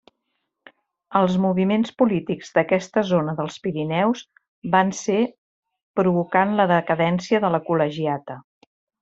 [1.17, 4.23] Els moviments polítics d'aquesta zona dels Pirineus
[4.77, 5.19] van ser
[6.01, 8.41] provocant la decadència de la Col·legiata.